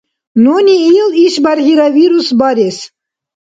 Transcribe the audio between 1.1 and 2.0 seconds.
ишбархӀира